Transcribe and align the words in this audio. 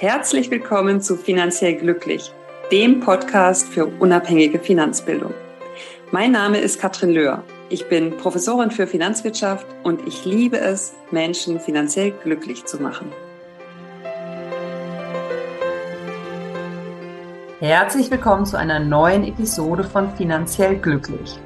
Herzlich 0.00 0.50
willkommen 0.50 1.02
zu 1.02 1.14
Finanziell 1.14 1.74
Glücklich, 1.74 2.32
dem 2.72 3.00
Podcast 3.00 3.68
für 3.68 3.84
unabhängige 3.84 4.58
Finanzbildung. 4.58 5.34
Mein 6.10 6.32
Name 6.32 6.56
ist 6.56 6.80
Katrin 6.80 7.10
Löhr. 7.10 7.44
Ich 7.68 7.86
bin 7.86 8.16
Professorin 8.16 8.70
für 8.70 8.86
Finanzwirtschaft 8.86 9.66
und 9.82 10.08
ich 10.08 10.24
liebe 10.24 10.58
es, 10.58 10.94
Menschen 11.10 11.60
finanziell 11.60 12.12
glücklich 12.12 12.64
zu 12.64 12.80
machen. 12.80 13.12
Herzlich 17.58 18.10
willkommen 18.10 18.46
zu 18.46 18.56
einer 18.56 18.80
neuen 18.80 19.24
Episode 19.24 19.84
von 19.84 20.10
Finanziell 20.16 20.78
Glücklich. 20.78 21.38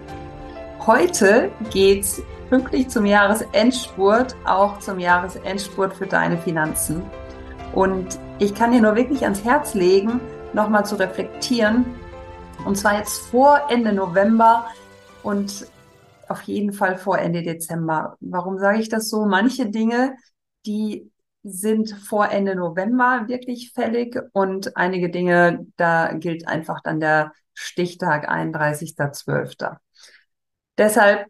Heute 0.86 1.50
geht's 1.72 2.22
pünktlich 2.50 2.86
zum 2.88 3.04
Jahresendspurt 3.04 4.36
auch 4.44 4.78
zum 4.78 5.00
Jahresendspurt 5.00 5.96
für 5.96 6.06
deine 6.06 6.38
Finanzen. 6.38 7.02
Und 7.72 8.20
ich 8.38 8.54
kann 8.54 8.72
dir 8.72 8.80
nur 8.80 8.96
wirklich 8.96 9.22
ans 9.22 9.44
Herz 9.44 9.74
legen, 9.74 10.20
nochmal 10.52 10.84
zu 10.84 10.96
reflektieren. 10.96 11.84
Und 12.64 12.76
zwar 12.76 12.98
jetzt 12.98 13.18
vor 13.28 13.68
Ende 13.70 13.92
November 13.92 14.66
und 15.22 15.66
auf 16.28 16.42
jeden 16.42 16.72
Fall 16.72 16.96
vor 16.98 17.18
Ende 17.18 17.42
Dezember. 17.42 18.16
Warum 18.20 18.58
sage 18.58 18.80
ich 18.80 18.88
das 18.88 19.08
so? 19.08 19.26
Manche 19.26 19.70
Dinge, 19.70 20.16
die 20.66 21.10
sind 21.42 21.90
vor 21.90 22.30
Ende 22.30 22.56
November 22.56 23.24
wirklich 23.26 23.72
fällig 23.72 24.18
und 24.32 24.76
einige 24.76 25.10
Dinge, 25.10 25.66
da 25.76 26.12
gilt 26.14 26.48
einfach 26.48 26.80
dann 26.82 27.00
der 27.00 27.32
Stichtag 27.52 28.30
31.12. 28.30 29.76
Deshalb 30.78 31.26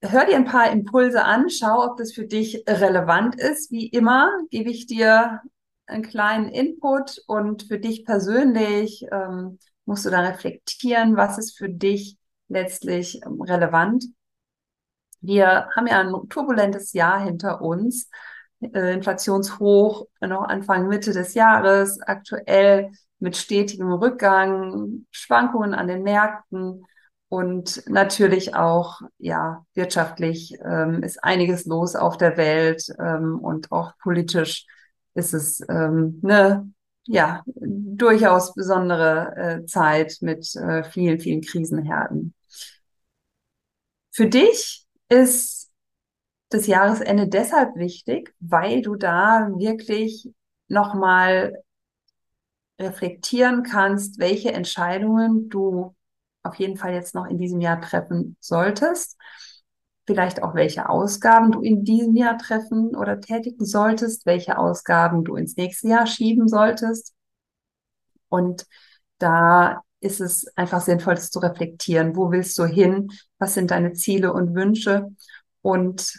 hör 0.00 0.24
dir 0.24 0.36
ein 0.36 0.44
paar 0.44 0.70
Impulse 0.70 1.24
an, 1.24 1.50
schau, 1.50 1.84
ob 1.84 1.96
das 1.98 2.12
für 2.12 2.24
dich 2.24 2.64
relevant 2.68 3.34
ist. 3.38 3.70
Wie 3.70 3.88
immer 3.88 4.30
gebe 4.50 4.70
ich 4.70 4.86
dir 4.86 5.40
einen 5.86 6.02
kleinen 6.02 6.48
Input 6.48 7.22
und 7.26 7.64
für 7.64 7.78
dich 7.78 8.04
persönlich 8.04 9.04
ähm, 9.10 9.58
musst 9.84 10.04
du 10.04 10.10
da 10.10 10.20
reflektieren, 10.20 11.16
was 11.16 11.38
ist 11.38 11.56
für 11.56 11.68
dich 11.68 12.16
letztlich 12.48 13.20
ähm, 13.24 13.40
relevant. 13.40 14.04
Wir 15.20 15.68
haben 15.76 15.86
ja 15.86 16.00
ein 16.00 16.28
turbulentes 16.28 16.92
Jahr 16.92 17.22
hinter 17.22 17.60
uns, 17.60 18.08
äh, 18.60 18.94
Inflationshoch 18.94 20.06
noch 20.20 20.42
Anfang 20.42 20.88
Mitte 20.88 21.12
des 21.12 21.34
Jahres, 21.34 22.00
aktuell 22.00 22.90
mit 23.18 23.36
stetigem 23.36 23.92
Rückgang, 23.92 25.06
Schwankungen 25.10 25.74
an 25.74 25.86
den 25.86 26.02
Märkten 26.02 26.84
und 27.28 27.84
natürlich 27.88 28.54
auch, 28.54 29.00
ja, 29.18 29.64
wirtschaftlich 29.74 30.58
ähm, 30.62 31.02
ist 31.02 31.22
einiges 31.24 31.64
los 31.64 31.96
auf 31.96 32.18
der 32.18 32.36
Welt 32.36 32.84
ähm, 32.98 33.38
und 33.38 33.72
auch 33.72 33.96
politisch 34.02 34.66
ist 35.14 35.34
es 35.34 35.60
ähm, 35.68 36.20
eine 36.24 36.70
ja 37.06 37.42
durchaus 37.46 38.54
besondere 38.54 39.36
äh, 39.36 39.66
Zeit 39.66 40.18
mit 40.20 40.54
äh, 40.56 40.84
vielen, 40.84 41.18
vielen 41.20 41.42
Krisenherden. 41.42 42.34
Für 44.10 44.26
dich 44.26 44.86
ist 45.08 45.70
das 46.50 46.66
Jahresende 46.66 47.28
deshalb 47.28 47.76
wichtig, 47.76 48.34
weil 48.40 48.82
du 48.82 48.94
da 48.94 49.48
wirklich 49.56 50.28
nochmal 50.68 51.62
reflektieren 52.78 53.62
kannst, 53.62 54.18
welche 54.18 54.52
Entscheidungen 54.52 55.48
du 55.48 55.94
auf 56.42 56.56
jeden 56.56 56.76
Fall 56.76 56.92
jetzt 56.92 57.14
noch 57.14 57.26
in 57.26 57.38
diesem 57.38 57.60
Jahr 57.60 57.80
treffen 57.80 58.36
solltest. 58.40 59.16
Vielleicht 60.06 60.42
auch, 60.42 60.54
welche 60.54 60.88
Ausgaben 60.88 61.52
du 61.52 61.60
in 61.60 61.84
diesem 61.84 62.16
Jahr 62.16 62.36
treffen 62.36 62.96
oder 62.96 63.20
tätigen 63.20 63.64
solltest, 63.64 64.26
welche 64.26 64.58
Ausgaben 64.58 65.24
du 65.24 65.36
ins 65.36 65.56
nächste 65.56 65.88
Jahr 65.88 66.06
schieben 66.06 66.48
solltest. 66.48 67.14
Und 68.28 68.66
da 69.18 69.82
ist 70.00 70.20
es 70.20 70.46
einfach 70.56 70.80
sinnvoll, 70.80 71.18
zu 71.18 71.38
reflektieren. 71.38 72.16
Wo 72.16 72.32
willst 72.32 72.58
du 72.58 72.64
hin? 72.64 73.12
Was 73.38 73.54
sind 73.54 73.70
deine 73.70 73.92
Ziele 73.92 74.32
und 74.32 74.54
Wünsche? 74.54 75.08
Und 75.60 76.12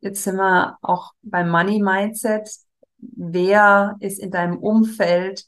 jetzt 0.00 0.22
sind 0.22 0.36
wir 0.36 0.76
auch 0.82 1.12
beim 1.22 1.48
Money 1.48 1.80
Mindset. 1.80 2.50
Wer 2.98 3.96
ist 4.00 4.18
in 4.18 4.30
deinem 4.30 4.58
Umfeld, 4.58 5.46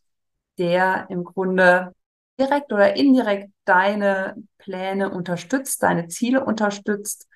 der 0.58 1.06
im 1.10 1.24
Grunde 1.24 1.92
direkt 2.40 2.72
oder 2.72 2.96
indirekt 2.96 3.50
deine 3.66 4.36
Pläne 4.58 5.10
unterstützt, 5.10 5.82
deine 5.82 6.08
Ziele 6.08 6.44
unterstützt 6.44 7.28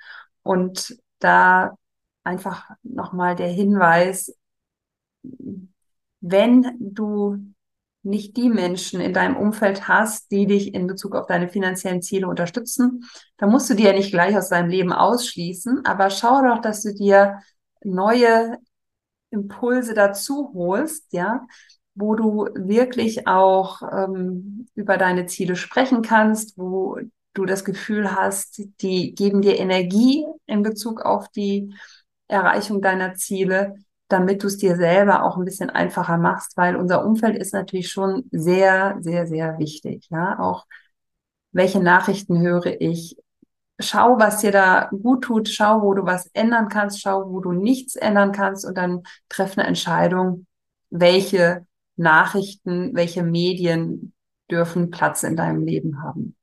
und 0.42 0.96
da 1.18 1.74
einfach 2.24 2.70
nochmal 2.82 3.36
der 3.36 3.48
Hinweis, 3.48 4.34
wenn 6.20 6.76
du 6.78 7.38
nicht 8.02 8.36
die 8.36 8.48
Menschen 8.48 9.00
in 9.00 9.12
deinem 9.12 9.36
Umfeld 9.36 9.88
hast, 9.88 10.30
die 10.30 10.46
dich 10.46 10.74
in 10.74 10.86
Bezug 10.86 11.14
auf 11.14 11.26
deine 11.26 11.48
finanziellen 11.48 12.00
Ziele 12.00 12.28
unterstützen, 12.28 13.04
dann 13.36 13.50
musst 13.50 13.68
du 13.68 13.74
die 13.74 13.82
ja 13.82 13.92
nicht 13.92 14.10
gleich 14.10 14.36
aus 14.36 14.48
deinem 14.48 14.70
Leben 14.70 14.92
ausschließen, 14.92 15.84
aber 15.84 16.08
schau 16.08 16.42
doch, 16.42 16.60
dass 16.60 16.82
du 16.82 16.94
dir 16.94 17.40
neue 17.84 18.56
Impulse 19.30 19.94
dazu 19.94 20.50
holst, 20.54 21.12
ja, 21.12 21.46
wo 21.94 22.14
du 22.14 22.48
wirklich 22.54 23.26
auch 23.26 23.82
ähm, 23.82 24.66
über 24.74 24.96
deine 24.96 25.26
Ziele 25.26 25.56
sprechen 25.56 26.02
kannst, 26.02 26.56
wo 26.56 26.98
du 27.34 27.44
das 27.44 27.64
Gefühl 27.64 28.14
hast, 28.14 28.62
die 28.82 29.14
geben 29.14 29.42
dir 29.42 29.58
Energie 29.58 30.26
in 30.46 30.62
Bezug 30.62 31.02
auf 31.02 31.28
die 31.28 31.74
Erreichung 32.28 32.80
deiner 32.82 33.14
Ziele, 33.14 33.74
damit 34.08 34.42
du 34.42 34.48
es 34.48 34.58
dir 34.58 34.76
selber 34.76 35.24
auch 35.24 35.36
ein 35.36 35.44
bisschen 35.44 35.70
einfacher 35.70 36.18
machst, 36.18 36.56
weil 36.56 36.76
unser 36.76 37.04
Umfeld 37.04 37.36
ist 37.36 37.54
natürlich 37.54 37.90
schon 37.90 38.24
sehr, 38.32 38.96
sehr, 39.00 39.26
sehr 39.26 39.58
wichtig. 39.58 40.08
Ja, 40.10 40.38
auch 40.38 40.66
welche 41.52 41.80
Nachrichten 41.80 42.40
höre 42.40 42.80
ich? 42.80 43.16
Schau, 43.78 44.18
was 44.18 44.40
dir 44.40 44.52
da 44.52 44.90
gut 44.90 45.24
tut, 45.24 45.48
schau, 45.48 45.82
wo 45.82 45.94
du 45.94 46.04
was 46.04 46.26
ändern 46.34 46.68
kannst, 46.68 47.00
schau, 47.00 47.30
wo 47.30 47.40
du 47.40 47.52
nichts 47.52 47.96
ändern 47.96 48.32
kannst 48.32 48.66
und 48.66 48.76
dann 48.76 49.02
treff 49.28 49.56
eine 49.56 49.66
Entscheidung, 49.66 50.46
welche 50.90 51.66
Nachrichten, 51.96 52.94
welche 52.94 53.22
Medien 53.22 54.12
dürfen 54.50 54.90
Platz 54.90 55.22
in 55.22 55.36
deinem 55.36 55.64
Leben 55.64 56.02
haben. 56.02 56.36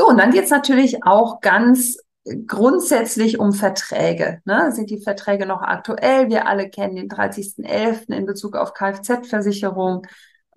So, 0.00 0.08
und 0.08 0.16
dann 0.16 0.30
geht 0.30 0.44
es 0.44 0.50
natürlich 0.50 1.04
auch 1.04 1.42
ganz 1.42 1.98
grundsätzlich 2.46 3.38
um 3.38 3.52
Verträge. 3.52 4.40
Ne? 4.46 4.72
Sind 4.72 4.88
die 4.88 5.02
Verträge 5.02 5.44
noch 5.44 5.60
aktuell? 5.60 6.30
Wir 6.30 6.46
alle 6.46 6.70
kennen 6.70 6.96
den 6.96 7.10
30.11. 7.10 8.10
in 8.16 8.24
Bezug 8.24 8.56
auf 8.56 8.72
Kfz-Versicherung. 8.72 10.06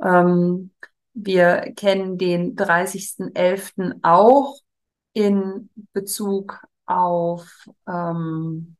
Ähm, 0.02 0.72
wir 1.14 1.74
kennen 1.76 2.18
den 2.18 2.56
30.11. 2.56 3.96
auch 4.02 4.56
in 5.12 5.70
Bezug 5.92 6.66
auf 6.86 7.68
ähm, 7.86 8.78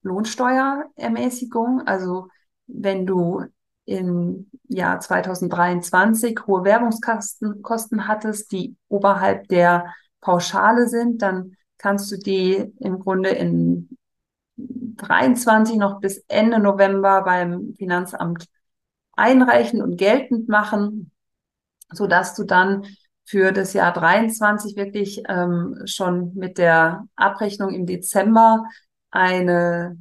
Lohnsteuerermäßigung. 0.00 1.82
Also 1.86 2.28
wenn 2.68 3.04
du 3.04 3.44
im 3.88 4.50
Jahr 4.68 5.00
2023 5.00 6.40
hohe 6.46 6.62
Werbungskosten 6.62 8.06
hattest, 8.06 8.52
die 8.52 8.76
oberhalb 8.88 9.48
der 9.48 9.94
Pauschale 10.20 10.88
sind, 10.88 11.22
dann 11.22 11.56
kannst 11.78 12.12
du 12.12 12.18
die 12.18 12.70
im 12.80 12.98
Grunde 12.98 13.30
in 13.30 13.88
23 14.56 15.76
noch 15.76 16.00
bis 16.00 16.22
Ende 16.28 16.58
November 16.58 17.22
beim 17.22 17.74
Finanzamt 17.78 18.46
einreichen 19.12 19.80
und 19.80 19.96
geltend 19.96 20.50
machen, 20.50 21.10
so 21.90 22.06
dass 22.06 22.34
du 22.34 22.44
dann 22.44 22.84
für 23.24 23.52
das 23.52 23.72
Jahr 23.72 23.94
23 23.94 24.76
wirklich 24.76 25.22
ähm, 25.28 25.80
schon 25.86 26.34
mit 26.34 26.58
der 26.58 27.06
Abrechnung 27.16 27.72
im 27.72 27.86
Dezember 27.86 28.64
eine 29.10 29.96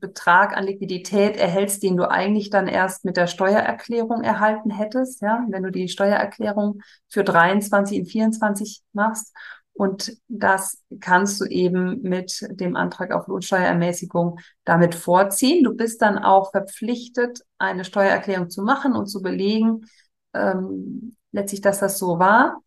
Betrag 0.00 0.56
an 0.56 0.64
Liquidität 0.64 1.36
erhältst, 1.36 1.82
den 1.82 1.96
du 1.96 2.10
eigentlich 2.10 2.50
dann 2.50 2.66
erst 2.66 3.04
mit 3.04 3.16
der 3.16 3.26
Steuererklärung 3.26 4.22
erhalten 4.22 4.70
hättest, 4.70 5.22
ja, 5.22 5.44
wenn 5.48 5.62
du 5.62 5.70
die 5.70 5.88
Steuererklärung 5.88 6.80
für 7.08 7.24
23 7.24 7.98
in 7.98 8.06
24 8.06 8.82
machst. 8.92 9.34
Und 9.72 10.16
das 10.28 10.82
kannst 11.00 11.40
du 11.40 11.46
eben 11.46 12.02
mit 12.02 12.46
dem 12.50 12.76
Antrag 12.76 13.12
auf 13.12 13.28
Lohnsteuerermäßigung 13.28 14.38
damit 14.64 14.94
vorziehen. 14.94 15.64
Du 15.64 15.74
bist 15.74 16.02
dann 16.02 16.18
auch 16.18 16.50
verpflichtet, 16.50 17.40
eine 17.58 17.84
Steuererklärung 17.84 18.50
zu 18.50 18.62
machen 18.62 18.92
und 18.94 19.06
zu 19.06 19.22
belegen, 19.22 19.86
ähm, 20.34 21.16
letztlich, 21.32 21.60
dass 21.60 21.78
das 21.78 21.98
so 21.98 22.18
war. 22.18 22.60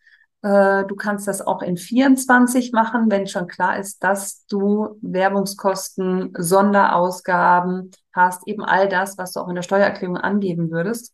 Äh, 0.43 0.85
du 0.85 0.95
kannst 0.95 1.27
das 1.27 1.41
auch 1.41 1.61
in 1.61 1.77
24 1.77 2.73
machen, 2.73 3.09
wenn 3.09 3.27
schon 3.27 3.47
klar 3.47 3.79
ist, 3.79 4.03
dass 4.03 4.45
du 4.47 4.99
Werbungskosten, 5.01 6.33
Sonderausgaben 6.37 7.91
hast, 8.11 8.45
eben 8.45 8.63
all 8.63 8.89
das, 8.89 9.17
was 9.17 9.31
du 9.31 9.39
auch 9.39 9.47
in 9.47 9.55
der 9.55 9.61
Steuererklärung 9.61 10.17
angeben 10.17 10.69
würdest. 10.69 11.13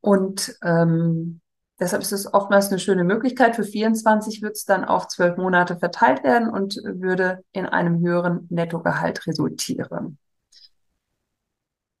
Und 0.00 0.54
ähm, 0.62 1.40
deshalb 1.80 2.02
ist 2.02 2.12
es 2.12 2.32
oftmals 2.32 2.68
eine 2.68 2.78
schöne 2.78 3.04
Möglichkeit. 3.04 3.56
Für 3.56 3.64
24 3.64 4.42
wird 4.42 4.56
es 4.56 4.64
dann 4.66 4.84
auf 4.84 5.08
zwölf 5.08 5.38
Monate 5.38 5.78
verteilt 5.78 6.24
werden 6.24 6.50
und 6.50 6.76
würde 6.84 7.42
in 7.52 7.64
einem 7.64 8.00
höheren 8.00 8.46
Nettogehalt 8.50 9.26
resultieren. 9.26 10.18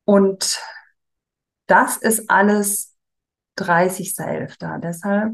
Und 0.04 0.60
das 1.66 1.96
ist 1.96 2.28
alles 2.28 2.94
30.11. 3.56 4.80
Deshalb 4.80 5.32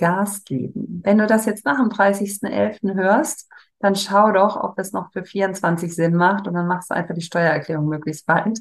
Gas 0.00 0.44
geben. 0.44 1.02
Wenn 1.04 1.18
du 1.18 1.28
das 1.28 1.46
jetzt 1.46 1.64
nach 1.66 1.78
dem 1.78 1.90
30.11. 1.90 2.94
hörst, 2.96 3.48
dann 3.80 3.96
schau 3.96 4.32
doch, 4.32 4.56
ob 4.56 4.76
das 4.76 4.92
noch 4.92 5.12
für 5.12 5.24
24 5.24 5.94
Sinn 5.94 6.16
macht 6.16 6.48
und 6.48 6.54
dann 6.54 6.66
machst 6.66 6.90
du 6.90 6.96
einfach 6.96 7.14
die 7.14 7.22
Steuererklärung 7.22 7.86
möglichst 7.88 8.26
bald. 8.26 8.60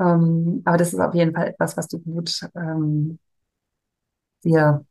Ähm, 0.00 0.62
aber 0.64 0.78
das 0.78 0.94
ist 0.94 1.00
auf 1.00 1.14
jeden 1.14 1.34
Fall 1.34 1.48
etwas, 1.48 1.76
was 1.76 1.88
du 1.88 2.00
gut 2.00 2.48
ähm, 2.56 3.18
dir 4.44 4.84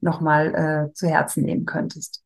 nochmal 0.00 0.88
äh, 0.90 0.92
zu 0.94 1.08
Herzen 1.08 1.44
nehmen 1.44 1.64
könntest. 1.66 2.22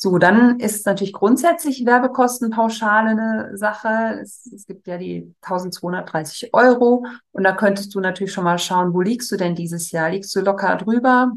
So, 0.00 0.16
dann 0.18 0.60
ist 0.60 0.86
natürlich 0.86 1.12
grundsätzlich 1.12 1.84
Werbekostenpauschale 1.84 3.10
eine 3.10 3.56
Sache. 3.58 4.20
Es, 4.22 4.46
es, 4.46 4.64
gibt 4.64 4.86
ja 4.86 4.96
die 4.96 5.34
1230 5.42 6.54
Euro 6.54 7.04
und 7.32 7.42
da 7.42 7.50
könntest 7.50 7.96
du 7.96 7.98
natürlich 7.98 8.32
schon 8.32 8.44
mal 8.44 8.58
schauen, 8.60 8.94
wo 8.94 9.00
liegst 9.00 9.28
du 9.32 9.36
denn 9.36 9.56
dieses 9.56 9.90
Jahr? 9.90 10.10
Liegst 10.10 10.36
du 10.36 10.40
locker 10.40 10.76
drüber? 10.76 11.32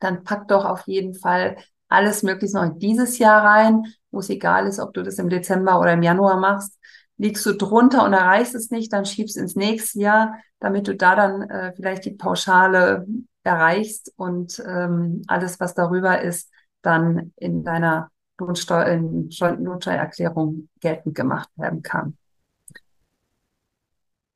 Dann 0.00 0.24
pack 0.24 0.48
doch 0.48 0.64
auf 0.64 0.86
jeden 0.86 1.12
Fall 1.12 1.58
alles 1.88 2.22
möglichst 2.22 2.54
noch 2.54 2.62
in 2.62 2.78
dieses 2.78 3.18
Jahr 3.18 3.44
rein, 3.44 3.92
wo 4.10 4.20
es 4.20 4.30
egal 4.30 4.66
ist, 4.66 4.80
ob 4.80 4.94
du 4.94 5.02
das 5.02 5.18
im 5.18 5.28
Dezember 5.28 5.78
oder 5.80 5.92
im 5.92 6.02
Januar 6.02 6.40
machst. 6.40 6.78
Liegst 7.18 7.44
du 7.44 7.52
drunter 7.52 8.06
und 8.06 8.14
erreichst 8.14 8.54
es 8.54 8.70
nicht, 8.70 8.90
dann 8.90 9.04
schiebst 9.04 9.36
ins 9.36 9.54
nächste 9.54 10.00
Jahr, 10.00 10.38
damit 10.60 10.88
du 10.88 10.96
da 10.96 11.14
dann 11.14 11.42
äh, 11.42 11.74
vielleicht 11.76 12.06
die 12.06 12.12
Pauschale 12.12 13.06
erreichst 13.42 14.14
und 14.16 14.64
ähm, 14.66 15.24
alles, 15.26 15.60
was 15.60 15.74
darüber 15.74 16.22
ist, 16.22 16.50
dann 16.84 17.32
in 17.36 17.64
deiner 17.64 18.10
Lohnsteuer, 18.38 18.86
in 18.86 19.30
Lohnsteuererklärung 19.30 20.68
geltend 20.80 21.14
gemacht 21.14 21.48
werden 21.56 21.82
kann. 21.82 22.16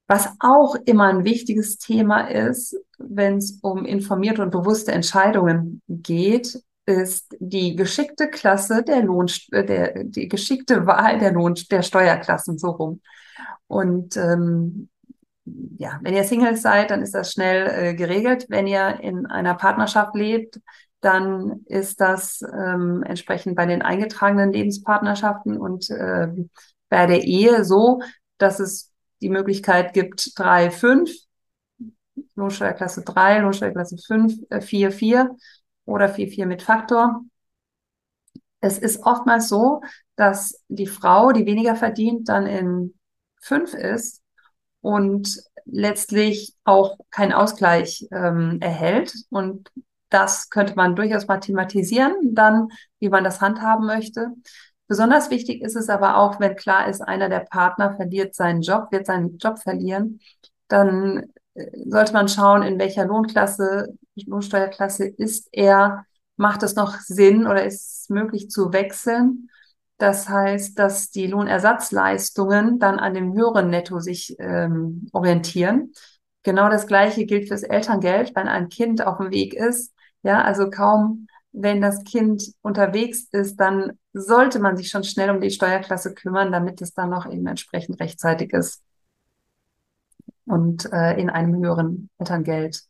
Was 0.06 0.30
auch 0.40 0.74
immer 0.86 1.08
ein 1.08 1.24
wichtiges 1.24 1.76
Thema 1.76 2.28
ist, 2.28 2.76
wenn 2.98 3.36
es 3.36 3.58
um 3.60 3.84
informierte 3.84 4.42
und 4.42 4.50
bewusste 4.50 4.92
Entscheidungen 4.92 5.82
geht, 5.88 6.62
ist 6.86 7.36
die 7.38 7.76
geschickte 7.76 8.28
Klasse 8.30 8.82
der 8.82 9.02
Lohn, 9.02 9.30
der, 9.52 10.04
die 10.04 10.26
geschickte 10.26 10.86
Wahl 10.86 11.18
der 11.18 11.32
Lohn, 11.32 11.54
der 11.70 11.82
Steuerklassen 11.82 12.56
so 12.56 12.70
rum. 12.70 13.02
Und 13.66 14.16
ähm, 14.16 14.88
ja, 15.76 15.98
wenn 16.02 16.14
ihr 16.14 16.24
Singles 16.24 16.62
seid, 16.62 16.90
dann 16.90 17.02
ist 17.02 17.14
das 17.14 17.32
schnell 17.32 17.66
äh, 17.66 17.94
geregelt. 17.94 18.46
Wenn 18.48 18.66
ihr 18.66 19.00
in 19.00 19.26
einer 19.26 19.54
Partnerschaft 19.54 20.14
lebt, 20.14 20.60
dann 21.00 21.62
ist 21.66 22.00
das 22.00 22.42
ähm, 22.42 23.02
entsprechend 23.04 23.56
bei 23.56 23.66
den 23.66 23.82
eingetragenen 23.82 24.52
Lebenspartnerschaften 24.52 25.58
und 25.58 25.88
äh, 25.90 26.28
bei 26.88 27.06
der 27.06 27.24
Ehe 27.24 27.64
so, 27.64 28.02
dass 28.38 28.60
es 28.60 28.92
die 29.20 29.28
Möglichkeit 29.28 29.94
gibt, 29.94 30.38
drei, 30.38 30.70
fünf, 30.70 31.10
Lohnsteuerklasse 32.34 33.02
drei, 33.02 33.38
Lohnsteuerklasse 33.38 33.96
fünf, 33.98 34.34
äh, 34.50 34.60
vier, 34.60 34.90
vier 34.90 35.36
oder 35.84 36.06
4,4 36.06 36.46
mit 36.46 36.62
Faktor. 36.62 37.22
Es 38.60 38.78
ist 38.78 39.02
oftmals 39.04 39.48
so, 39.48 39.82
dass 40.16 40.62
die 40.68 40.86
Frau, 40.86 41.32
die 41.32 41.46
weniger 41.46 41.76
verdient, 41.76 42.28
dann 42.28 42.46
in 42.46 42.94
5 43.40 43.74
ist 43.74 44.22
und 44.80 45.40
letztlich 45.64 46.54
auch 46.64 46.98
keinen 47.10 47.32
Ausgleich 47.32 48.06
ähm, 48.10 48.58
erhält. 48.60 49.14
Und 49.30 49.70
das 50.10 50.50
könnte 50.50 50.74
man 50.74 50.96
durchaus 50.96 51.26
mal 51.26 51.38
thematisieren, 51.38 52.34
dann, 52.34 52.68
wie 52.98 53.08
man 53.08 53.24
das 53.24 53.40
handhaben 53.40 53.86
möchte. 53.86 54.32
Besonders 54.86 55.30
wichtig 55.30 55.60
ist 55.62 55.76
es 55.76 55.88
aber 55.88 56.16
auch, 56.16 56.40
wenn 56.40 56.56
klar 56.56 56.88
ist, 56.88 57.02
einer 57.02 57.28
der 57.28 57.40
Partner 57.40 57.94
verliert 57.94 58.34
seinen 58.34 58.62
Job, 58.62 58.90
wird 58.90 59.06
seinen 59.06 59.36
Job 59.38 59.58
verlieren, 59.58 60.20
dann 60.68 61.32
sollte 61.86 62.12
man 62.12 62.28
schauen, 62.28 62.62
in 62.62 62.78
welcher 62.78 63.06
Lohnklasse, 63.06 63.94
Lohnsteuerklasse 64.14 65.06
ist 65.06 65.48
er, 65.52 66.04
macht 66.36 66.62
es 66.62 66.74
noch 66.74 66.94
Sinn 67.00 67.46
oder 67.46 67.64
ist 67.64 68.02
es 68.02 68.08
möglich 68.08 68.50
zu 68.50 68.72
wechseln? 68.72 69.50
Das 69.98 70.28
heißt, 70.28 70.78
dass 70.78 71.10
die 71.10 71.26
Lohnersatzleistungen 71.26 72.78
dann 72.78 73.00
an 73.00 73.14
dem 73.14 73.32
höheren 73.34 73.70
Netto 73.70 73.98
sich 73.98 74.36
ähm, 74.38 75.08
orientieren. 75.12 75.92
Genau 76.44 76.70
das 76.70 76.86
Gleiche 76.86 77.26
gilt 77.26 77.48
fürs 77.48 77.64
Elterngeld, 77.64 78.34
wenn 78.36 78.46
ein 78.46 78.68
Kind 78.68 79.04
auf 79.04 79.18
dem 79.18 79.32
Weg 79.32 79.54
ist. 79.54 79.92
Ja, 80.22 80.42
also 80.42 80.70
kaum, 80.70 81.26
wenn 81.52 81.80
das 81.80 82.04
Kind 82.04 82.52
unterwegs 82.62 83.28
ist, 83.32 83.56
dann 83.56 83.98
sollte 84.12 84.58
man 84.58 84.76
sich 84.76 84.90
schon 84.90 85.04
schnell 85.04 85.30
um 85.30 85.40
die 85.40 85.50
Steuerklasse 85.50 86.14
kümmern, 86.14 86.52
damit 86.52 86.82
es 86.82 86.92
dann 86.94 87.10
noch 87.10 87.30
eben 87.30 87.46
entsprechend 87.46 88.00
rechtzeitig 88.00 88.52
ist 88.52 88.82
und 90.46 90.90
äh, 90.92 91.20
in 91.20 91.30
einem 91.30 91.54
höheren 91.56 92.10
Elterngeld 92.18 92.82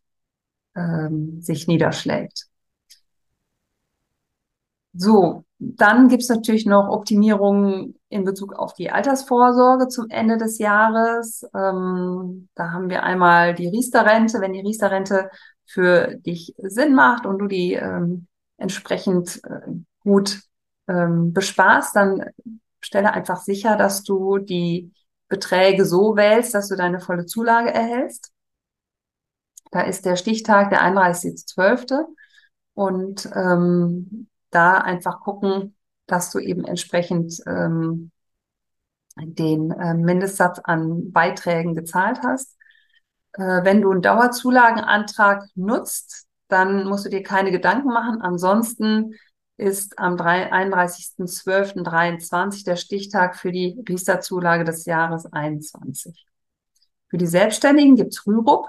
ähm, 0.76 1.40
sich 1.42 1.66
niederschlägt. 1.66 2.46
So, 4.94 5.44
dann 5.58 6.08
gibt 6.08 6.22
es 6.22 6.28
natürlich 6.28 6.66
noch 6.66 6.88
Optimierungen 6.88 7.94
in 8.08 8.25
Bezug 8.25 8.54
auf 8.54 8.75
die 8.75 8.90
Altersvorsorge 8.90 9.88
zum 9.88 10.08
Ende 10.08 10.38
des 10.38 10.58
Jahres. 10.58 11.44
Ähm, 11.54 12.48
da 12.54 12.70
haben 12.72 12.88
wir 12.88 13.02
einmal 13.02 13.54
die 13.54 13.69
Riester-Rente. 13.69 14.40
Wenn 14.40 14.52
die 14.54 14.60
Riester-Rente 14.60 15.30
für 15.69 16.17
dich 16.17 16.55
Sinn 16.59 16.94
macht 16.94 17.26
und 17.26 17.38
du 17.38 17.47
die 17.47 17.75
ähm, 17.75 18.26
entsprechend 18.56 19.43
äh, 19.44 19.70
gut 20.00 20.41
ähm, 20.88 21.32
besparst, 21.32 21.94
dann 21.94 22.25
stelle 22.81 23.12
einfach 23.12 23.41
sicher, 23.41 23.76
dass 23.76 24.03
du 24.03 24.38
die 24.38 24.93
Beträge 25.29 25.85
so 25.85 26.17
wählst, 26.17 26.55
dass 26.55 26.69
du 26.69 26.76
deine 26.76 27.00
volle 27.00 27.26
Zulage 27.26 27.73
erhältst. 27.73 28.32
Da 29.70 29.82
ist 29.82 30.06
der 30.06 30.17
Stichtag 30.17 30.70
der 30.70 30.82
31.12. 30.82 32.06
Und 32.75 33.29
ähm, 33.35 34.29
da 34.50 34.79
einfach 34.79 35.21
gucken, 35.21 35.76
dass 36.06 36.31
du 36.31 36.38
eben 36.38 36.64
entsprechend 36.64 37.41
ähm, 37.47 38.11
den 39.17 39.71
äh, 39.73 39.94
Mindestsatz 39.94 40.61
an 40.61 41.12
Beiträgen 41.12 41.75
gezahlt 41.75 42.21
hast. 42.23 42.56
Äh, 43.34 43.64
wenn 43.64 43.82
du 43.82 43.90
einen 43.90 44.02
Dauerzulagenantrag 44.02 45.44
nutzt, 45.54 46.26
dann 46.48 46.86
musst 46.86 47.04
du 47.04 47.10
dir 47.10 47.22
keine 47.22 47.50
Gedanken 47.50 47.88
machen. 47.88 48.22
Ansonsten 48.22 49.14
ist 49.58 49.98
am 49.98 50.16
31.12.23 50.16 52.64
der 52.64 52.76
Stichtag 52.76 53.37
für 53.37 53.52
die 53.52 53.78
Riester-Zulage 53.88 54.64
des 54.64 54.85
Jahres 54.87 55.32
21. 55.32 56.26
Für 57.08 57.18
die 57.18 57.26
Selbstständigen 57.26 57.97
gibt's 57.97 58.26
Rürup. 58.26 58.68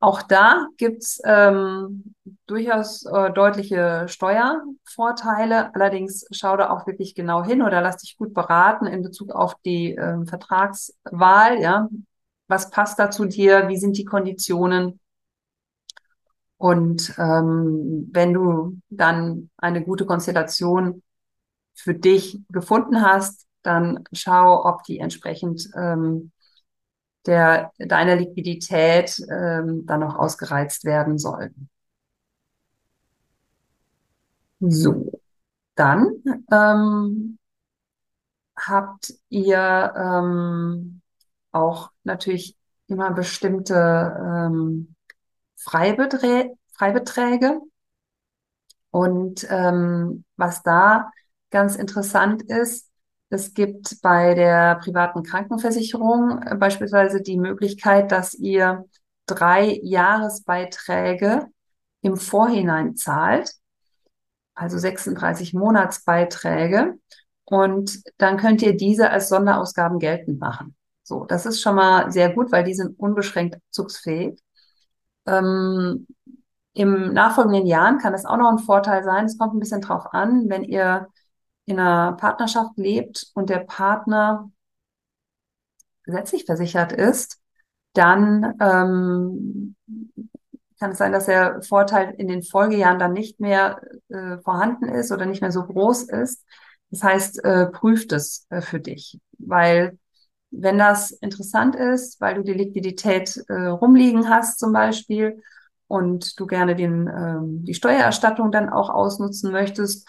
Auch 0.00 0.22
da 0.22 0.68
gibt's 0.76 1.20
ähm, 1.24 2.14
durchaus 2.46 3.04
äh, 3.04 3.32
deutliche 3.32 4.04
Steuervorteile. 4.06 5.74
Allerdings 5.74 6.24
schau 6.30 6.56
da 6.56 6.70
auch 6.70 6.86
wirklich 6.86 7.16
genau 7.16 7.42
hin 7.42 7.62
oder 7.62 7.80
lass 7.80 7.96
dich 7.96 8.16
gut 8.16 8.32
beraten 8.32 8.86
in 8.86 9.02
Bezug 9.02 9.32
auf 9.32 9.56
die 9.64 9.94
ähm, 9.94 10.26
Vertragswahl. 10.26 11.60
Ja, 11.60 11.88
was 12.48 12.70
passt 12.70 12.98
da 12.98 13.10
zu 13.10 13.26
dir? 13.26 13.68
Wie 13.68 13.76
sind 13.76 13.96
die 13.96 14.04
Konditionen? 14.04 15.00
Und 16.56 17.14
ähm, 17.18 18.08
wenn 18.12 18.32
du 18.34 18.80
dann 18.90 19.50
eine 19.56 19.84
gute 19.84 20.06
Konstellation 20.06 21.02
für 21.74 21.94
dich 21.94 22.40
gefunden 22.48 23.02
hast, 23.02 23.46
dann 23.62 24.04
schau, 24.12 24.64
ob 24.64 24.82
die 24.82 24.98
entsprechend 24.98 25.70
ähm, 25.76 26.32
der, 27.26 27.72
deiner 27.78 28.16
Liquidität 28.16 29.20
ähm, 29.30 29.86
dann 29.86 30.00
noch 30.00 30.16
ausgereizt 30.16 30.84
werden 30.84 31.18
sollen. 31.18 31.68
So, 34.60 35.20
dann 35.76 36.22
ähm, 36.50 37.38
habt 38.56 39.14
ihr 39.28 39.92
ähm, 39.96 41.00
auch 41.58 41.90
natürlich 42.04 42.56
immer 42.86 43.12
bestimmte 43.12 43.74
ähm, 43.74 44.94
Freibeträge. 45.56 46.54
Freibeträge. 46.72 47.60
Und 48.90 49.46
ähm, 49.50 50.24
was 50.36 50.62
da 50.62 51.10
ganz 51.50 51.76
interessant 51.76 52.42
ist, 52.42 52.88
es 53.30 53.52
gibt 53.52 54.00
bei 54.00 54.34
der 54.34 54.76
privaten 54.76 55.22
Krankenversicherung 55.22 56.40
äh, 56.42 56.54
beispielsweise 56.54 57.20
die 57.20 57.38
Möglichkeit, 57.38 58.10
dass 58.10 58.34
ihr 58.34 58.86
drei 59.26 59.78
Jahresbeiträge 59.82 61.46
im 62.00 62.16
Vorhinein 62.16 62.96
zahlt, 62.96 63.52
also 64.54 64.78
36 64.78 65.52
Monatsbeiträge. 65.52 66.94
Und 67.44 68.00
dann 68.18 68.36
könnt 68.38 68.62
ihr 68.62 68.76
diese 68.76 69.10
als 69.10 69.28
Sonderausgaben 69.28 69.98
geltend 69.98 70.40
machen. 70.40 70.74
So, 71.08 71.24
das 71.24 71.46
ist 71.46 71.62
schon 71.62 71.74
mal 71.76 72.12
sehr 72.12 72.34
gut, 72.34 72.52
weil 72.52 72.64
die 72.64 72.74
sind 72.74 72.98
unbeschränkt 73.00 73.54
abzugsfähig. 73.56 74.38
Ähm, 75.26 76.06
Im 76.74 77.14
nachfolgenden 77.14 77.64
Jahren 77.66 77.96
kann 77.98 78.12
es 78.12 78.26
auch 78.26 78.36
noch 78.36 78.50
ein 78.50 78.58
Vorteil 78.58 79.02
sein. 79.02 79.24
Es 79.24 79.38
kommt 79.38 79.54
ein 79.54 79.58
bisschen 79.58 79.80
drauf 79.80 80.12
an, 80.12 80.50
wenn 80.50 80.64
ihr 80.64 81.08
in 81.64 81.80
einer 81.80 82.12
Partnerschaft 82.12 82.72
lebt 82.76 83.30
und 83.34 83.48
der 83.48 83.60
Partner 83.60 84.50
gesetzlich 86.04 86.44
versichert 86.44 86.92
ist, 86.92 87.40
dann 87.94 88.54
ähm, 88.60 89.76
kann 90.78 90.90
es 90.90 90.98
sein, 90.98 91.12
dass 91.12 91.24
der 91.24 91.62
Vorteil 91.62 92.14
in 92.18 92.28
den 92.28 92.42
Folgejahren 92.42 92.98
dann 92.98 93.14
nicht 93.14 93.40
mehr 93.40 93.80
äh, 94.10 94.36
vorhanden 94.42 94.90
ist 94.90 95.10
oder 95.10 95.24
nicht 95.24 95.40
mehr 95.40 95.52
so 95.52 95.64
groß 95.64 96.04
ist. 96.10 96.44
Das 96.90 97.02
heißt, 97.02 97.44
äh, 97.44 97.66
prüft 97.68 98.12
es 98.12 98.46
äh, 98.50 98.60
für 98.60 98.78
dich, 98.78 99.18
weil 99.38 99.98
wenn 100.50 100.78
das 100.78 101.10
interessant 101.10 101.76
ist, 101.76 102.20
weil 102.20 102.34
du 102.34 102.42
die 102.42 102.54
Liquidität 102.54 103.36
äh, 103.48 103.66
rumliegen 103.66 104.28
hast 104.28 104.58
zum 104.58 104.72
Beispiel 104.72 105.42
und 105.86 106.38
du 106.38 106.46
gerne 106.46 106.76
den, 106.76 107.06
ähm, 107.08 107.64
die 107.64 107.74
Steuererstattung 107.74 108.50
dann 108.50 108.68
auch 108.68 108.90
ausnutzen 108.90 109.52
möchtest, 109.52 110.08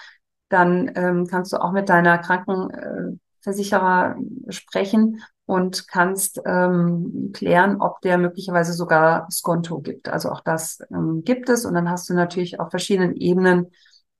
dann 0.50 0.92
ähm, 0.96 1.28
kannst 1.28 1.54
du 1.54 1.58
auch 1.58 1.72
mit 1.72 1.90
deiner 1.90 2.18
Krankenversicherer 2.18 4.16
sprechen 4.50 5.22
und 5.46 5.88
kannst 5.88 6.42
ähm, 6.46 7.32
klären, 7.34 7.82
ob 7.82 8.02
der 8.02 8.18
möglicherweise 8.18 8.74
sogar 8.74 9.28
Skonto 9.32 9.80
gibt. 9.80 10.10
Also 10.10 10.30
auch 10.30 10.42
das 10.42 10.80
ähm, 10.92 11.24
gibt 11.24 11.50
es 11.50 11.66
und 11.66 11.74
dann 11.74 11.90
hast 11.90 12.10
du 12.10 12.14
natürlich 12.14 12.60
auf 12.60 12.70
verschiedenen 12.70 13.16
Ebenen 13.16 13.72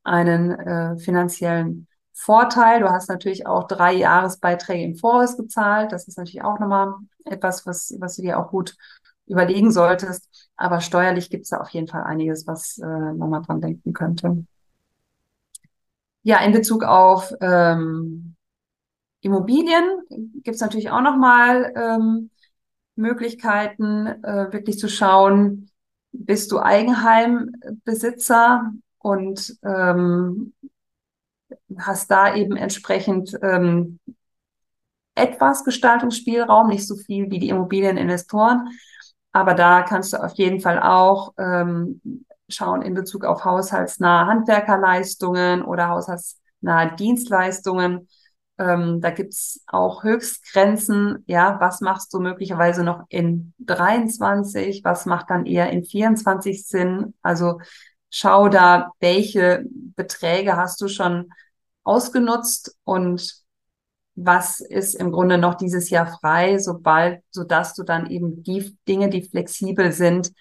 einen 0.04 0.52
äh, 0.52 0.98
finanziellen 0.98 1.88
Vorteil. 2.20 2.82
Du 2.82 2.90
hast 2.90 3.08
natürlich 3.08 3.48
auch 3.48 3.68
drei 3.68 3.94
Jahresbeiträge 3.94 4.84
im 4.84 4.96
Voraus 4.96 5.38
gezahlt. 5.38 5.94
Das 5.94 6.08
ist 6.08 6.18
natürlich 6.18 6.44
auch 6.44 6.60
nochmal 6.60 6.96
etwas, 7.24 7.66
was, 7.66 7.96
was 8.00 8.18
du 8.18 8.24
dir 8.24 8.38
auch 8.38 8.50
gut 8.50 8.76
überlegen 9.26 9.72
solltest. 9.72 10.50
Aber 10.58 10.82
steuerlich 10.82 11.30
gibt 11.30 11.44
es 11.44 11.52
da 11.52 11.62
auf 11.62 11.70
jeden 11.70 11.88
Fall 11.88 12.04
einiges, 12.04 12.46
was 12.46 12.78
äh, 12.80 12.86
man 12.86 13.30
mal 13.30 13.40
dran 13.40 13.62
denken 13.62 13.94
könnte. 13.94 14.46
Ja, 16.24 16.42
in 16.42 16.52
Bezug 16.52 16.84
auf 16.84 17.32
ähm, 17.40 18.36
Immobilien 19.22 20.02
gibt 20.10 20.56
es 20.56 20.62
natürlich 20.62 20.92
auch 20.92 21.02
nochmal 21.02 21.72
ähm, 21.74 22.32
Möglichkeiten, 22.96 24.08
äh, 24.08 24.52
wirklich 24.52 24.78
zu 24.78 24.90
schauen, 24.90 25.70
bist 26.12 26.52
du 26.52 26.60
Eigenheimbesitzer 26.60 28.74
und 28.98 29.58
ähm, 29.64 30.54
hast 31.78 32.10
da 32.10 32.36
eben 32.36 32.56
entsprechend 32.56 33.38
ähm, 33.42 34.00
etwas 35.16 35.64
Gestaltungsspielraum, 35.64 36.68
nicht 36.68 36.88
so 36.88 36.96
viel 36.96 37.30
wie 37.30 37.40
die 37.40 37.50
Immobilieninvestoren. 37.50 38.70
Aber 39.32 39.54
da 39.54 39.84
kannst 39.84 40.14
du 40.14 40.18
auf 40.18 40.34
jeden 40.34 40.60
Fall 40.60 40.82
auch 40.82 41.34
ähm, 41.38 42.02
schauen 42.48 42.82
in 42.82 42.94
Bezug 42.94 43.26
auf 43.26 43.46
haushaltsnahe 43.46 44.26
Handwerkerleistungen 44.26 45.62
oder 45.62 45.90
haushaltsnahe 45.90 46.96
Dienstleistungen. 46.96 48.08
Ähm, 48.58 49.02
da 49.02 49.12
gibt's 49.12 49.64
auch 49.68 50.04
Höchstgrenzen. 50.04 51.24
Ja, 51.28 51.60
was 51.60 51.80
machst 51.80 52.14
du 52.14 52.20
möglicherweise 52.20 52.84
noch 52.84 53.04
in 53.10 53.54
23? 53.60 54.82
Was 54.84 55.06
macht 55.06 55.30
dann 55.30 55.46
eher 55.46 55.70
in 55.70 55.84
24 55.84 56.66
Sinn? 56.66 57.14
Also 57.22 57.62
schau 58.10 58.50
da, 58.50 58.92
welche 59.00 59.64
Beträge 59.96 60.58
hast 60.58 60.82
du 60.82 60.88
schon 60.88 61.32
ausgenutzt 61.90 62.78
und 62.84 63.44
was 64.16 64.60
ist 64.60 64.94
im 64.94 65.12
Grunde 65.12 65.38
noch 65.38 65.56
dieses 65.56 65.90
Jahr 65.90 66.06
frei, 66.20 66.60
sobald, 66.60 67.24
sodass 67.32 67.74
du 67.74 67.84
dann 67.84 68.10
eben 68.12 68.44
die 68.44 68.78
Dinge, 68.88 69.10
die 69.10 69.24
flexibel 69.24 69.92
sind, 69.92 70.32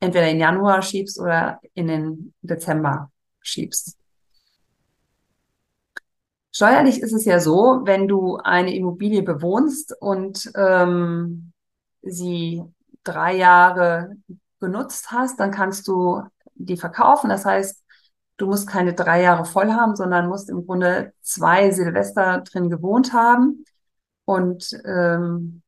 entweder 0.00 0.28
in 0.28 0.40
Januar 0.40 0.82
schiebst 0.82 1.20
oder 1.20 1.60
in 1.74 1.86
den 1.86 2.34
Dezember 2.42 3.12
schiebst. 3.40 3.96
Steuerlich 6.52 7.00
ist 7.00 7.12
es 7.12 7.24
ja 7.24 7.38
so, 7.38 7.82
wenn 7.84 8.08
du 8.08 8.38
eine 8.38 8.74
Immobilie 8.74 9.22
bewohnst 9.22 9.94
und 10.00 10.50
ähm, 10.56 11.52
sie 12.02 12.62
drei 13.04 13.36
Jahre 13.36 14.16
genutzt 14.58 15.12
hast, 15.12 15.38
dann 15.38 15.52
kannst 15.52 15.86
du 15.86 16.22
die 16.54 16.76
verkaufen. 16.76 17.30
Das 17.30 17.44
heißt, 17.44 17.84
du 18.40 18.46
musst 18.46 18.66
keine 18.66 18.94
drei 18.94 19.22
Jahre 19.22 19.44
voll 19.44 19.70
haben, 19.72 19.96
sondern 19.96 20.28
musst 20.28 20.48
im 20.48 20.64
Grunde 20.64 21.12
zwei 21.20 21.70
Silvester 21.70 22.40
drin 22.40 22.70
gewohnt 22.70 23.12
haben. 23.12 23.64
Und 24.24 24.80
ähm, 24.86 25.62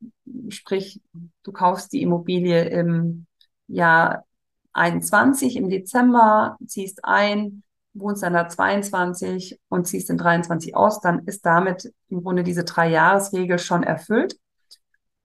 sprich, 0.48 1.02
du 1.42 1.52
kaufst 1.52 1.92
die 1.92 2.00
Immobilie 2.00 2.64
im 2.64 3.26
Jahr 3.66 4.24
21 4.72 5.56
im 5.56 5.68
Dezember, 5.68 6.56
ziehst 6.66 7.04
ein, 7.04 7.62
wohnst 7.92 8.22
dann 8.22 8.32
da 8.32 8.48
22 8.48 9.60
und 9.68 9.86
ziehst 9.86 10.08
in 10.08 10.16
23 10.16 10.74
aus, 10.74 11.00
dann 11.02 11.26
ist 11.26 11.44
damit 11.44 11.92
im 12.08 12.22
Grunde 12.22 12.42
diese 12.42 12.64
Drei-Jahres-Regel 12.64 13.58
schon 13.58 13.82
erfüllt. 13.82 14.36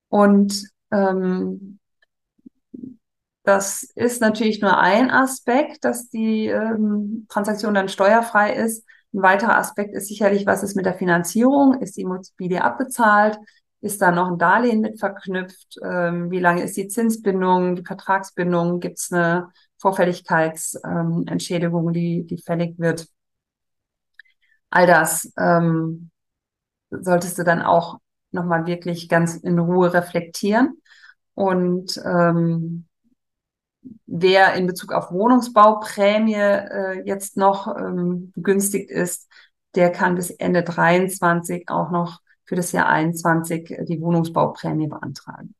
Und 0.09 0.69
ähm, 0.91 1.79
das 3.47 3.83
ist 3.95 4.19
natürlich 4.19 4.59
nur 4.59 4.77
ein 4.77 5.09
Aspekt, 5.09 5.85
dass 5.85 6.09
die 6.09 6.47
ähm, 6.47 7.25
Transaktion 7.29 7.73
dann 7.73 7.87
steuerfrei 7.87 8.53
ist. 8.53 8.85
Ein 9.13 9.21
weiterer 9.21 9.57
Aspekt 9.57 9.95
ist 9.95 10.09
sicherlich, 10.09 10.45
was 10.45 10.63
ist 10.63 10.75
mit 10.75 10.85
der 10.85 10.95
Finanzierung? 10.95 11.79
Ist 11.79 11.95
die 11.95 12.01
Immobilie 12.01 12.61
abbezahlt? 12.61 13.39
Ist 13.79 14.01
da 14.01 14.11
noch 14.11 14.27
ein 14.27 14.37
Darlehen 14.37 14.81
mit 14.81 14.99
verknüpft? 14.99 15.79
Ähm, 15.81 16.29
wie 16.29 16.39
lange 16.39 16.61
ist 16.61 16.75
die 16.75 16.89
Zinsbindung, 16.89 17.77
die 17.77 17.85
Vertragsbindung? 17.85 18.81
Gibt 18.81 18.99
es 18.99 19.13
eine 19.13 19.47
Vorfälligkeitsentschädigung, 19.77 21.87
ähm, 21.87 21.93
die, 21.93 22.25
die 22.25 22.41
fällig 22.41 22.77
wird? 22.77 23.07
All 24.69 24.87
das 24.87 25.31
ähm, 25.37 26.11
solltest 26.89 27.37
du 27.37 27.45
dann 27.45 27.61
auch 27.61 27.99
nochmal 28.31 28.65
wirklich 28.65 29.07
ganz 29.07 29.35
in 29.35 29.57
Ruhe 29.57 29.93
reflektieren. 29.93 30.81
Und 31.33 31.95
ähm, 32.03 32.86
wer 34.05 34.53
in 34.53 34.67
Bezug 34.67 34.93
auf 34.93 35.11
Wohnungsbauprämie 35.11 36.33
äh, 36.33 37.01
jetzt 37.05 37.37
noch 37.37 37.67
ähm, 37.75 38.31
begünstigt 38.35 38.89
ist, 38.89 39.29
der 39.75 39.91
kann 39.91 40.15
bis 40.15 40.31
Ende 40.31 40.63
23 40.63 41.69
auch 41.69 41.91
noch 41.91 42.21
für 42.45 42.55
das 42.55 42.71
Jahr 42.71 42.87
21 42.87 43.77
die 43.87 44.01
Wohnungsbauprämie 44.01 44.87
beantragen. 44.87 45.53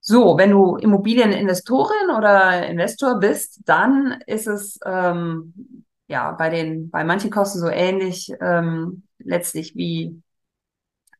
So, 0.00 0.38
wenn 0.38 0.50
du 0.50 0.76
Immobilieninvestorin 0.76 2.10
oder 2.16 2.66
Investor 2.68 3.18
bist, 3.18 3.62
dann 3.64 4.20
ist 4.26 4.46
es 4.46 4.78
ähm, 4.84 5.84
ja 6.06 6.30
bei 6.32 6.48
den 6.48 6.90
bei 6.90 7.02
manchen 7.02 7.30
Kosten 7.30 7.58
so 7.58 7.68
ähnlich 7.68 8.32
ähm, 8.40 9.02
letztlich 9.18 9.74
wie 9.74 10.22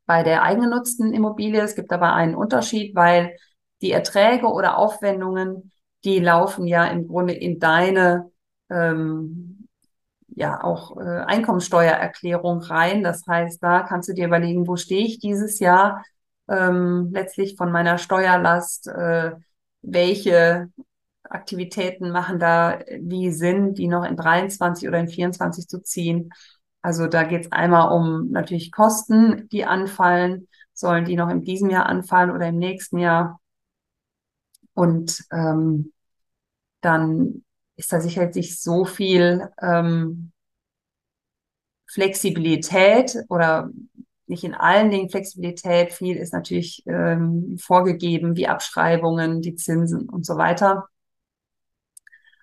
bei 0.06 0.22
der 0.22 0.42
eigengenutzten 0.42 1.12
Immobilie. 1.12 1.60
Es 1.60 1.74
gibt 1.74 1.92
aber 1.92 2.12
einen 2.12 2.36
Unterschied, 2.36 2.94
weil 2.94 3.36
die 3.82 3.92
Erträge 3.92 4.46
oder 4.46 4.78
Aufwendungen, 4.78 5.72
die 6.04 6.18
laufen 6.20 6.66
ja 6.66 6.86
im 6.86 7.08
Grunde 7.08 7.34
in 7.34 7.58
deine 7.58 8.30
ähm, 8.70 9.68
ja 10.28 10.62
auch 10.62 10.96
äh, 10.98 11.24
Einkommensteuererklärung 11.26 12.60
rein. 12.60 13.02
Das 13.02 13.26
heißt, 13.26 13.62
da 13.62 13.82
kannst 13.82 14.08
du 14.08 14.12
dir 14.12 14.26
überlegen, 14.26 14.66
wo 14.66 14.76
stehe 14.76 15.04
ich 15.04 15.18
dieses 15.18 15.58
Jahr 15.58 16.04
ähm, 16.48 17.10
letztlich 17.12 17.56
von 17.56 17.72
meiner 17.72 17.98
Steuerlast, 17.98 18.88
äh, 18.88 19.32
welche 19.82 20.68
Aktivitäten 21.24 22.10
machen 22.10 22.38
da 22.38 22.78
wie 23.00 23.32
Sinn, 23.32 23.74
die 23.74 23.88
noch 23.88 24.04
in 24.04 24.16
23 24.16 24.86
oder 24.88 24.98
in 25.00 25.08
24 25.08 25.66
zu 25.66 25.82
ziehen. 25.82 26.32
Also 26.82 27.08
da 27.08 27.24
geht 27.24 27.46
es 27.46 27.52
einmal 27.52 27.92
um 27.92 28.30
natürlich 28.30 28.70
Kosten, 28.70 29.48
die 29.48 29.64
anfallen. 29.64 30.46
Sollen 30.72 31.04
die 31.04 31.16
noch 31.16 31.30
in 31.30 31.42
diesem 31.42 31.70
Jahr 31.70 31.86
anfallen 31.86 32.30
oder 32.30 32.48
im 32.48 32.58
nächsten 32.58 32.98
Jahr? 32.98 33.40
Und 34.76 35.24
ähm, 35.32 35.92
dann 36.82 37.44
ist 37.76 37.92
da 37.92 38.00
sicherlich 38.00 38.60
so 38.60 38.84
viel 38.84 39.48
ähm, 39.60 40.32
Flexibilität 41.86 43.16
oder 43.30 43.70
nicht 44.26 44.44
in 44.44 44.54
allen 44.54 44.90
Dingen 44.90 45.08
Flexibilität. 45.08 45.94
Viel 45.94 46.16
ist 46.16 46.34
natürlich 46.34 46.82
ähm, 46.86 47.56
vorgegeben, 47.58 48.36
wie 48.36 48.48
Abschreibungen, 48.48 49.40
die 49.40 49.54
Zinsen 49.54 50.10
und 50.10 50.26
so 50.26 50.36
weiter. 50.36 50.86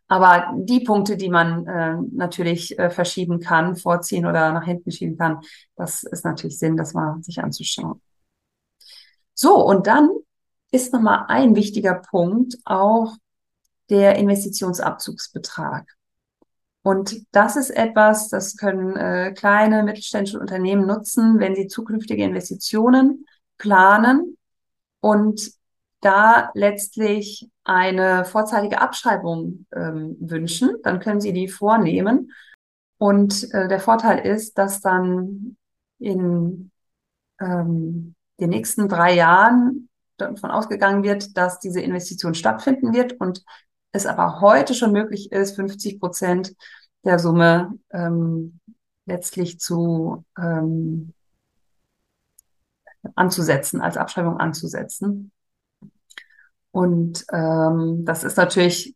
Aber 0.08 0.54
die 0.58 0.80
Punkte, 0.80 1.18
die 1.18 1.30
man 1.30 1.68
äh, 1.68 1.98
natürlich 2.14 2.80
äh, 2.80 2.90
verschieben 2.90 3.40
kann, 3.40 3.76
vorziehen 3.76 4.26
oder 4.26 4.54
nach 4.54 4.66
hinten 4.66 4.92
schieben 4.92 5.18
kann, 5.18 5.42
das 5.76 6.04
ist 6.04 6.26
natürlich 6.26 6.58
Sinn, 6.58 6.78
das 6.78 6.96
mal 6.96 7.22
sich 7.22 7.44
anzuschauen. 7.44 8.02
So, 9.36 9.56
und 9.56 9.86
dann 9.86 10.10
ist 10.74 10.92
nochmal 10.92 11.26
ein 11.28 11.56
wichtiger 11.56 11.94
Punkt 11.94 12.58
auch 12.66 13.16
der 13.90 14.16
Investitionsabzugsbetrag. 14.16 15.88
Und 16.82 17.24
das 17.32 17.56
ist 17.56 17.70
etwas, 17.70 18.28
das 18.30 18.58
können 18.58 18.96
äh, 18.98 19.34
kleine 19.34 19.84
mittelständische 19.84 20.40
Unternehmen 20.40 20.88
nutzen, 20.88 21.40
wenn 21.40 21.56
sie 21.56 21.68
zukünftige 21.68 22.24
Investitionen 22.24 23.26
planen 23.58 24.36
und 25.00 25.52
da 26.02 26.50
letztlich 26.56 27.50
eine 27.64 28.26
vorzeitige 28.26 28.82
Abschreibung 28.82 29.68
ähm, 29.74 30.18
wünschen, 30.20 30.72
dann 30.82 31.00
können 31.00 31.22
sie 31.22 31.34
die 31.34 31.48
vornehmen. 31.48 32.32
Und 32.98 33.54
äh, 33.54 33.68
der 33.68 33.80
Vorteil 33.80 34.26
ist, 34.26 34.58
dass 34.58 34.82
dann 34.82 35.56
in 36.00 36.72
ähm, 37.40 38.16
den 38.40 38.50
nächsten 38.50 38.90
drei 38.90 39.14
Jahren 39.14 39.88
davon 40.18 40.52
ausgegangen 40.52 41.04
wird, 41.04 41.38
dass 41.38 41.60
diese 41.60 41.82
Investition 41.82 42.36
stattfinden 42.36 42.94
wird 42.94 43.14
und 43.14 43.44
es 43.92 44.06
aber 44.06 44.42
heute 44.42 44.74
schon 44.74 44.92
möglich 44.92 45.32
ist, 45.32 45.56
50 45.56 46.00
Prozent 46.00 46.56
der 47.04 47.20
Summe 47.20 47.74
ähm, 47.92 48.60
letztlich 49.06 49.60
zu 49.60 50.24
ähm, 50.38 51.14
anzusetzen, 53.16 53.82
als 53.82 53.98
Abschreibung 53.98 54.38
anzusetzen. 54.38 55.32
Und 56.72 57.26
ähm, 57.32 58.04
das 58.06 58.24
ist 58.24 58.38
natürlich 58.38 58.96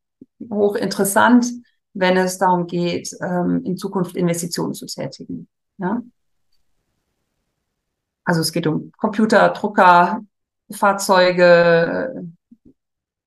hochinteressant, 0.50 1.46
wenn 1.94 2.18
es 2.18 2.38
darum 2.38 2.68
geht, 2.68 3.16
ähm, 3.22 3.62
in 3.66 3.78
Zukunft 3.78 4.16
Investitionen 4.16 4.74
zu 4.74 4.86
tätigen. 4.86 5.48
Ja? 5.78 6.02
Also 8.24 8.42
es 8.42 8.52
geht 8.52 8.68
um 8.68 8.92
Computer, 8.98 9.50
Drucker, 9.50 10.22
Fahrzeuge, 10.72 12.32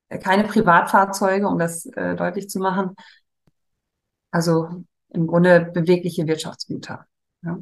äh, 0.08 0.18
keine 0.18 0.44
Privatfahrzeuge, 0.44 1.48
um 1.48 1.58
das 1.58 1.86
äh, 1.86 2.16
deutlich 2.16 2.48
zu 2.50 2.58
machen. 2.58 2.94
Also 4.30 4.84
im 5.08 5.26
Grunde 5.26 5.70
bewegliche 5.72 6.26
Wirtschaftsgüter. 6.26 7.06
Ja. 7.42 7.58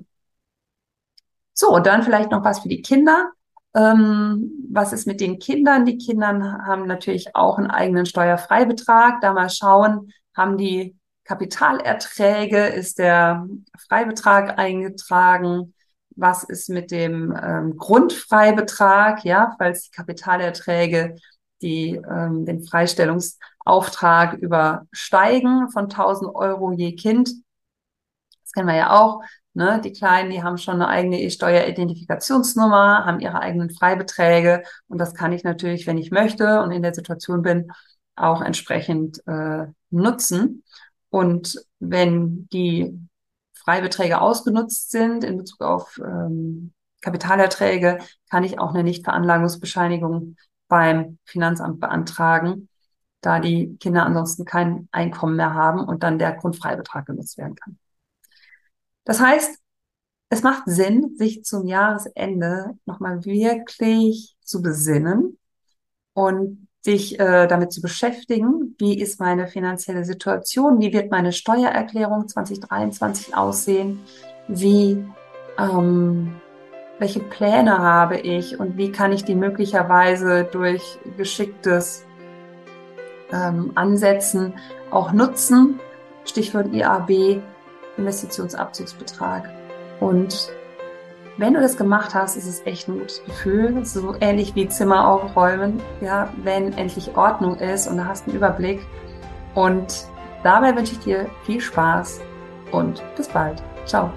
So, 1.52 1.75
und 1.75 1.87
dann 1.87 2.02
vielleicht 2.02 2.30
noch 2.30 2.44
was 2.44 2.61
für 2.61 2.68
die 2.68 2.82
Kinder. 2.82 3.32
Ähm, 3.75 4.68
was 4.70 4.92
ist 4.92 5.06
mit 5.06 5.20
den 5.20 5.38
Kindern? 5.38 5.85
Die 5.85 5.99
Kinder 5.99 6.58
haben 6.64 6.87
natürlich 6.87 7.35
auch 7.35 7.58
einen 7.58 7.70
eigenen 7.70 8.06
Steuerfreibetrag. 8.06 9.20
Da 9.20 9.32
mal 9.32 9.50
schauen, 9.50 10.12
haben 10.37 10.56
die 10.56 10.97
Kapitalerträge, 11.25 12.66
ist 12.66 12.99
der 12.99 13.47
Freibetrag 13.88 14.58
eingetragen? 14.58 15.75
Was 16.18 16.42
ist 16.42 16.68
mit 16.68 16.90
dem 16.90 17.37
ähm, 17.40 17.76
Grundfreibetrag? 17.76 19.25
Ja, 19.25 19.54
falls 19.58 19.84
die 19.84 19.90
Kapitalerträge 19.90 21.16
die 21.62 22.00
ähm, 22.08 22.44
den 22.44 22.62
Freistellungsauftrag 22.62 24.34
übersteigen 24.34 25.70
von 25.70 25.84
1000 25.84 26.34
Euro 26.34 26.72
je 26.72 26.94
Kind. 26.94 27.30
Das 28.42 28.52
kennen 28.52 28.68
wir 28.68 28.76
ja 28.76 28.98
auch. 28.98 29.22
Ne? 29.54 29.80
Die 29.82 29.92
Kleinen, 29.92 30.30
die 30.30 30.42
haben 30.42 30.58
schon 30.58 30.75
eine 30.75 30.88
eigene 30.88 31.20
E-Steuer-Identifikationsnummer, 31.20 33.04
haben 33.04 33.20
ihre 33.20 33.40
eigenen 33.40 33.70
Freibeträge 33.70 34.62
und 34.87 34.98
das 34.98 35.14
kann 35.14 35.32
ich 35.32 35.42
natürlich, 35.44 35.87
wenn 35.87 35.98
ich 35.98 36.10
möchte 36.10 36.62
und 36.62 36.70
in 36.70 36.82
der 36.82 36.94
Situation 36.94 37.42
bin, 37.42 37.70
auch 38.14 38.40
entsprechend 38.40 39.20
äh, 39.26 39.66
nutzen. 39.90 40.64
Und 41.10 41.64
wenn 41.78 42.48
die 42.50 42.98
Freibeträge 43.68 44.22
ausgenutzt 44.22 44.90
sind 44.90 45.25
in 45.25 45.37
Bezug 45.37 45.60
auf 45.60 46.00
ähm, 46.02 46.72
Kapitalerträge, 47.02 47.98
kann 48.30 48.42
ich 48.42 48.58
auch 48.58 48.72
eine 48.72 48.82
Nichtveranlagungsbescheinigung 48.82 50.37
beim 50.68 51.18
Finanzamt 51.26 51.78
beantragen, 51.78 52.70
da 53.20 53.40
die 53.40 53.76
Kinder 53.76 54.06
ansonsten 54.06 54.46
kein 54.46 54.88
Einkommen 54.90 55.37
mehr 55.37 55.52
haben 55.52 55.80
und 55.80 56.02
dann 56.02 56.18
der 56.18 56.32
Grundfreibetrag 56.32 57.04
genutzt 57.04 57.37
werden 57.37 57.56
kann. 57.56 57.78
Das 59.04 59.20
heißt, 59.20 59.58
es 60.30 60.42
macht 60.42 60.62
Sinn, 60.64 61.14
sich 61.18 61.44
zum 61.44 61.66
Jahresende 61.66 62.78
nochmal 62.87 63.26
wirklich 63.26 64.34
zu 64.44 64.62
besinnen 64.62 65.38
und 66.14 66.67
sich 66.80 67.18
äh, 67.18 67.47
damit 67.47 67.73
zu 67.73 67.80
beschäftigen, 67.80 68.75
wie 68.78 68.99
ist 69.00 69.20
meine 69.20 69.49
finanzielle 69.49 70.04
Situation, 70.04 70.80
wie 70.80 70.92
wird 70.92 71.11
meine 71.11 71.32
Steuererklärung 71.32 72.28
2023 72.28 73.37
aussehen, 73.37 74.00
wie 74.47 75.04
ähm, 75.58 76.40
welche 76.99 77.20
Pläne 77.20 77.79
habe 77.79 78.18
ich 78.18 78.59
und 78.59 78.76
wie 78.76 78.90
kann 78.90 79.12
ich 79.12 79.24
die 79.24 79.35
möglicherweise 79.35 80.44
durch 80.44 80.98
geschicktes 81.16 82.05
ähm, 83.33 83.72
Ansetzen 83.74 84.55
auch 84.90 85.12
nutzen. 85.12 85.81
Stichwort 86.24 86.72
IAB, 86.72 87.40
Investitionsabzugsbetrag. 87.96 89.48
Und 90.00 90.52
wenn 91.38 91.55
du 91.55 91.61
das 91.61 91.77
gemacht 91.77 92.14
hast, 92.14 92.37
ist 92.37 92.46
es 92.46 92.66
echt 92.66 92.88
ein 92.88 92.98
gutes 92.98 93.24
Gefühl, 93.24 93.85
so 93.85 94.14
ähnlich 94.20 94.55
wie 94.55 94.68
Zimmer 94.68 95.09
aufräumen, 95.09 95.81
ja, 96.01 96.33
wenn 96.42 96.72
endlich 96.72 97.16
Ordnung 97.16 97.57
ist 97.57 97.87
und 97.87 97.96
du 97.96 98.05
hast 98.05 98.27
einen 98.27 98.37
Überblick. 98.37 98.81
Und 99.55 100.07
dabei 100.42 100.77
wünsche 100.77 100.92
ich 100.92 100.98
dir 100.98 101.27
viel 101.44 101.61
Spaß 101.61 102.20
und 102.72 103.03
bis 103.16 103.29
bald. 103.29 103.62
Ciao. 103.87 104.11